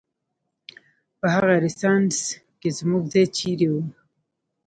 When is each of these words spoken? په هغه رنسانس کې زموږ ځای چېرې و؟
په 1.19 1.27
هغه 1.33 1.53
رنسانس 1.63 2.17
کې 2.61 2.69
زموږ 2.79 3.03
ځای 3.13 3.25
چېرې 3.37 3.67
و؟ 3.71 3.75